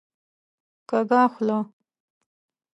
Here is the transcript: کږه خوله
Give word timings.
کږه 0.89 1.21
خوله 1.33 1.59